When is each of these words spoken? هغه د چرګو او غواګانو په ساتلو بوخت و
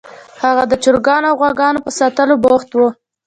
هغه 0.43 0.63
د 0.67 0.73
چرګو 0.83 1.15
او 1.29 1.35
غواګانو 1.39 1.83
په 1.85 1.91
ساتلو 1.99 2.35
بوخت 2.43 2.69
و 2.75 2.79